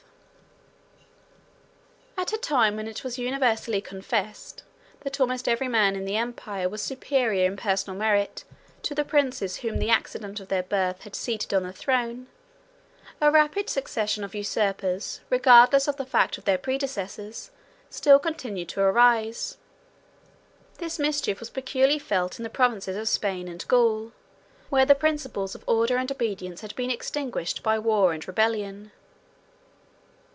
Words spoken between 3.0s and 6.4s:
was universally confessed, that almost every man in the